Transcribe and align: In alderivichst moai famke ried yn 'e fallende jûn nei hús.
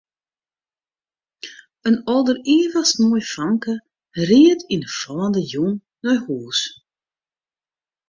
In 1.89 1.97
alderivichst 2.13 2.95
moai 3.05 3.23
famke 3.33 3.73
ried 4.27 4.61
yn 4.73 4.85
'e 4.85 4.89
fallende 4.99 5.41
jûn 5.51 5.73
nei 6.03 6.17
hús. 6.23 6.59